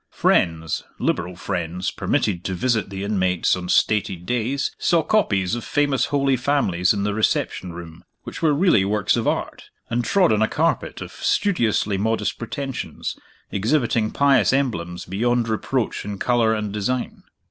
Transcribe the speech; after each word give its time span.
Friends, 0.09 0.83
liberal 0.97 1.35
friends, 1.35 1.91
permitted 1.91 2.43
to 2.45 2.55
visit 2.55 2.89
the 2.89 3.03
inmates 3.03 3.55
on 3.55 3.69
stated 3.69 4.25
days, 4.25 4.75
saw 4.79 5.03
copies 5.03 5.53
of 5.53 5.63
famous 5.63 6.05
Holy 6.05 6.35
Families 6.35 6.91
in 6.91 7.03
the 7.03 7.13
reception 7.13 7.71
room 7.71 8.03
which 8.23 8.41
were 8.41 8.51
really 8.51 8.83
works 8.83 9.15
of 9.15 9.27
Art; 9.27 9.65
and 9.91 10.03
trod 10.03 10.31
on 10.33 10.41
a 10.41 10.47
carpet 10.47 11.01
of 11.01 11.11
studiously 11.11 11.99
modest 11.99 12.39
pretensions, 12.39 13.15
exhibiting 13.51 14.09
pious 14.09 14.51
emblems 14.51 15.05
beyond 15.05 15.47
reproach 15.47 16.03
in 16.03 16.17
color 16.17 16.51
and 16.51 16.73
design. 16.73 17.21